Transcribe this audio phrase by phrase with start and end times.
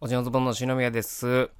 [0.00, 1.50] おじのズボンの篠宮です。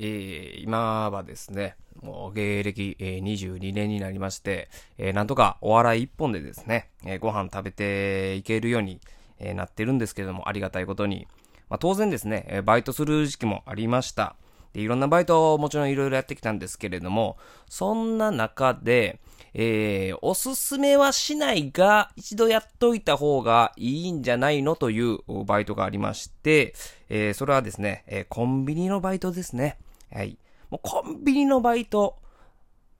[0.00, 9.00] えー、今はですね、もう芸歴、えー、22年になりまして、えー、なんとかお笑い一本でですね、え、ご飯食べていけるように、
[9.38, 11.28] え、なってるんですけれども、ありがたいことに。
[11.70, 14.34] まあ、当然ですね、え、バイトする時期もありました。
[14.72, 17.36] でいろんなバイトをもちろんいろいろやってきたんですけれども、
[17.70, 19.20] そんな中で、
[19.58, 26.74] えー、おすすめはしないが、一度やっといた方がいいんじゃないのというバイトがありまして、
[27.08, 29.78] えー、それはですね、えー、コンビニのバイトですね。
[30.12, 30.36] はい。
[30.68, 32.18] もうコンビニのバイト、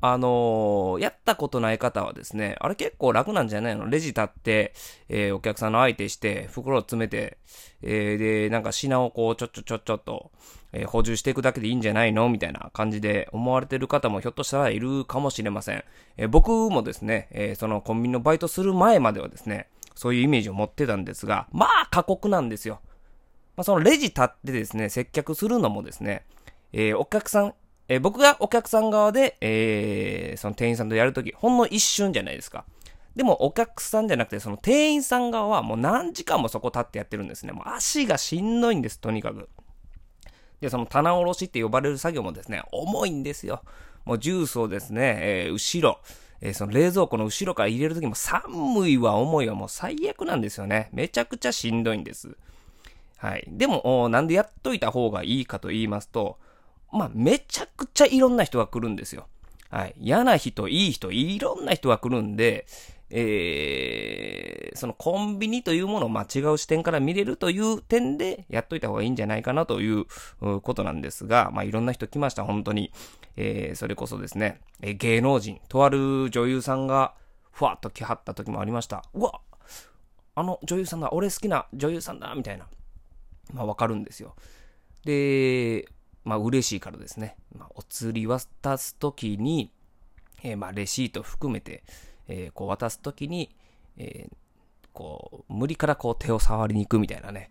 [0.00, 3.88] あのー、やったことない方はですね、あれ結構楽なんじゃないの？
[3.88, 4.74] レジ立って、
[5.08, 7.38] えー、お客さんの相手して、袋を詰めて、
[7.82, 10.30] えー、で、なんか品をこう、ちょちょちょちょっと、
[10.72, 12.28] え補充していくだけでいいんじゃないの？
[12.28, 15.84] みたいな感じで思われてる方もひょっとしたらいるかもしれません。
[16.16, 22.80] え僕もですね、えそのコンビニのバイトする前まではですね、そういうイメージを持ってたんですが、まあ過酷なんですよ。
[23.56, 26.24] まあ、そのレジ立ってですね、接客するのもですね、
[26.72, 27.54] えお客さん、
[27.88, 32.64] えー、僕がお客さん側で、えー、その店員さんとやるとき、ほんの一瞬じゃないですか。
[33.14, 37.52] でもお客さんじゃなくて、その店員さん側はもう何時間もそこ立ってやってるんですね。
[37.52, 39.48] もう足がしんどいんです、とにかく。
[40.60, 43.62] で、その棚卸しって呼ばれる作業もですね、重いんですよ。
[44.04, 46.00] もうジュースをですね、えー、後ろ、
[46.40, 50.88] えー、その冷蔵庫の後ろから入れるときも寒いわ、重いわ、もう最悪なんですよね。
[50.92, 52.36] めちゃくちゃしんどいんです。
[53.18, 53.44] はい。
[53.46, 56.38] でも、なんでやっといた方がいいかと言いますと、
[56.94, 59.26] まあ、めちゃくちゃいろんな人が来るんですよ。
[59.68, 59.94] はい。
[59.98, 62.66] 嫌な人、いい人、いろんな人が来るんで、
[63.10, 70.06] えー、そのコンビニというものを間違う視点から見れるという点でやっといた方がいいんじゃないかなという
[70.62, 72.92] ことなんですが、まあいろんな人来ました、本当に。
[73.36, 77.14] えー、それこそですね、えー、芸能人、とある女優さんが
[77.50, 79.04] ふわっと来はった時もありました。
[79.14, 79.40] うわ
[80.36, 82.66] あの女優さんだ、俺好きな女優さんだ、みたいな。
[83.52, 84.34] まあわかるんですよ。
[85.04, 85.88] で、
[86.24, 89.70] まあ嬉しいからですね、まあ、お釣り渡すときに、
[90.42, 91.84] えー、まあレシート含めて、
[92.28, 93.54] えー、こう渡すときに、
[93.96, 94.34] えー、
[94.92, 97.50] こう、無理からこう手を触りに行くみたいなね、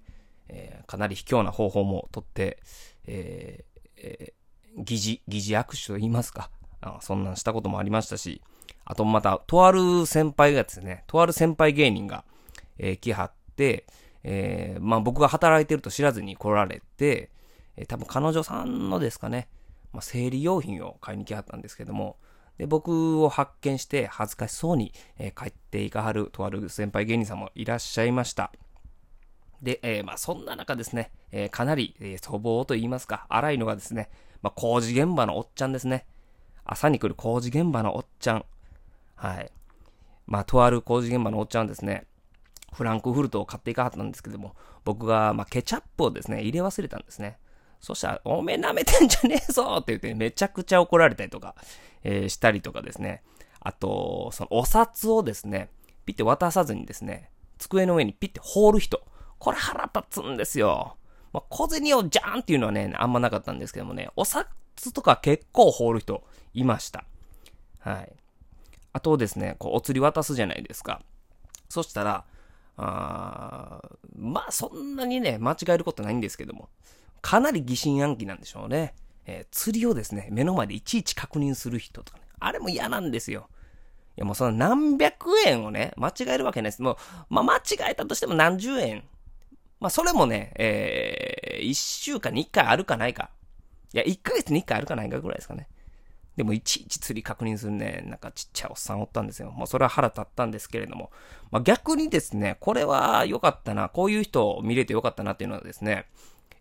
[0.50, 2.58] えー、かなり卑怯な方法もとって、
[3.06, 6.50] えーえー、疑似、疑似握手と言いますか。
[6.82, 8.42] あそんなんしたこともありましたし、
[8.86, 12.26] あとまた、とある先輩がですね、とある先輩芸人が、
[12.78, 13.86] えー、来はって、
[14.24, 17.30] えー、まあ僕が働いてると知らずに来られて、
[17.76, 19.48] えー、多分彼女さんのですかね、
[19.92, 22.18] まあ、生理用品を買いに来はったんですけども、
[22.58, 28.52] で、僕を発見して恥ずかしそうに、えー、帰っていかはるとある先輩芸人さんもいらっしゃいました。
[29.62, 34.10] で、えー、まあそんな中ですね、えー、かなり、えー、粗暴と言いますか、荒いのがですね、
[34.42, 36.06] まあ工事現場のおっちゃんですね。
[36.66, 38.46] 朝に来る工事現場のおっちゃん。
[39.16, 39.52] はい。
[40.28, 42.06] まあとある工事現場のおっちゃんですね、
[42.74, 47.38] フランクフルトを買っていかはったんですけども、僕が、まあ、ケチャップをですね、入れ忘れたんですね。
[47.84, 51.54] そしたら、おめえ舐めてんじゃねえぞって言って、めちゃくちゃ怒られたりとか、
[52.06, 53.24] えー、したりとかですね。
[53.60, 55.70] あと、そのお札をですね、
[56.06, 59.04] ピッて渡さずにですね、机の上にピッて放る人。
[59.38, 60.96] これ腹立つんですよ。
[61.34, 64.48] まあ、小銭をジャーンっていうのはね、あんまなかったんですけどもね、お札
[64.94, 66.24] とか結構放る人
[66.54, 67.04] いました。
[67.80, 68.14] はい。
[68.94, 71.02] あとですね、こう、お釣り渡すじゃないですか。
[71.68, 72.24] そしたら、
[72.78, 73.82] あ
[74.16, 76.70] まあ、そんなにね、間違えることないんですけども、
[77.24, 78.94] かなり疑心暗鬼なんでしょうね。
[79.26, 82.26] えー、釣りをですね、目の前でいちいち確認する人とかね。
[82.40, 83.48] あれも嫌なんですよ。
[84.18, 86.82] いやもうその何百円をね、間違えるわけないです。
[86.82, 86.98] もう、
[87.30, 89.04] まあ間違えたとしても何十円。
[89.80, 93.32] まあそれもね、えー、一週間に一回あるかないか。
[93.94, 95.70] いや、一ヶ月に一回あるかないかぐらいですかね。
[96.36, 99.52] でもいちいち釣り確認するね、なんかちっちゃいおっさんおったんですよ。
[99.52, 101.10] もうそれは腹立ったんですけれども。
[101.52, 106.08] まあ逆にですね、これは良かったな、こういう人を見れて良かったなっていうのはですね、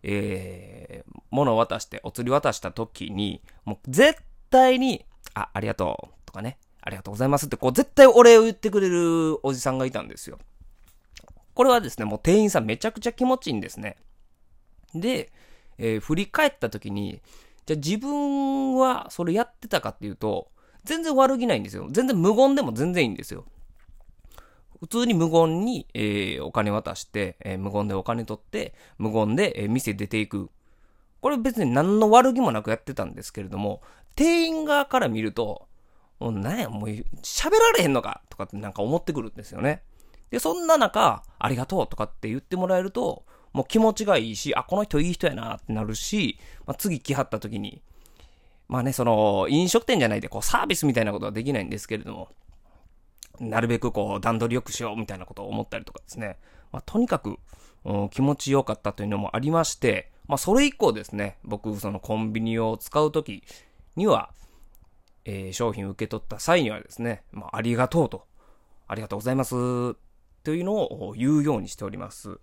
[0.03, 10.37] えー、物を渡して、お釣り渡した時に、もう絶対に、あ、ありがとう、とかね、ありがとうございますって、こう絶対お礼を言ってくれるおじさんがいたんですよ。
[11.53, 13.95] これはですね、もう店員さんめちゃくちゃ気持ちいいんですね。
[14.93, 15.31] で、
[15.77, 17.21] えー、振り返った時に、
[17.65, 20.51] じゃあ自分はそれやってたかっていうと、
[20.83, 21.87] 全然悪気ないんですよ。
[21.89, 23.45] 全然無言でも全然いいんですよ。
[24.83, 30.49] 普通に無言に、えー、お金渡して、えー、無言でお金取って、無言で、えー、店出ていく。
[31.21, 33.81] これ別に何の悪気もなくやってたんですけれども、
[34.17, 35.69] 店員側から見ると、
[36.19, 39.83] もうなんや、もう喋られへんのかとかってなんか思ってくるんですよね。
[40.31, 47.81] で、そんな中、ありがとうとかって言ってもらえると、もう気持ちがいいし、あ、この人いい人やなってなるし、まあ、次来はった時に、
[48.67, 52.27] まあね、その、飲食店じゃないで、こう、サービスみたいなことはできないんですけれども、
[53.49, 56.37] なるべくこう段取りよくしようみたいなことを思ったりとかですね。
[56.71, 57.37] まあ、とにかく、
[57.85, 63.43] うん、気持ちよかったというのもありまして、まあ、それ以降ですね、僕、そのコンビニを使うとき
[63.95, 64.31] には、
[65.25, 68.25] えー、商品を受け取った際にはですね、まあ、ありがとうと、
[68.87, 69.55] ありがとうございます、
[70.43, 72.39] というのを言うようにしております。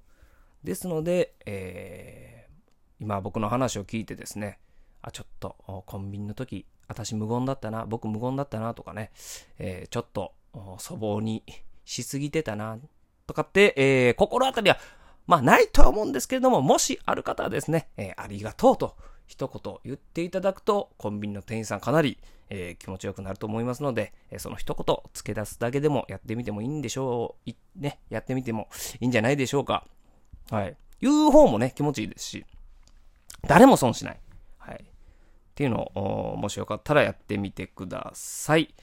[0.64, 4.58] ですので、えー、今僕の話を聞いてですね、
[5.02, 5.56] あ、ちょっと、
[5.86, 9.10] コンビニの時、私無言だったな、僕無言だったな、とかね、
[9.58, 11.44] えー、ちょっと、粗暴に
[11.84, 12.78] しすぎてたな、
[13.26, 14.78] とかって、えー、心当たりは、
[15.26, 22.18] まあ、ないとは思うんですけれども、もしある方はですね、えー、ありがとうと一言言っていただくと、コンビニの店員さんかなり、
[22.48, 28.68] えー、気持ちよくなると思いますので、えー、その一言付け出すだけでもやってみてもいいんでしょう、ね、やってみても
[28.98, 29.86] いいんじゃないでしょうか。
[30.50, 30.76] はい。
[31.00, 32.44] 言う方もね、気持ちいいですし、
[33.46, 34.20] 誰も損しない。
[34.58, 34.84] はい。
[34.84, 34.86] っ
[35.54, 38.74] ていうのを、もしよかったらやってみてください。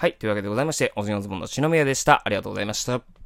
[0.00, 0.14] はい。
[0.14, 2.22] というわけでございまして、おじのズボンの篠宮でした。
[2.24, 3.19] ありがとうございました。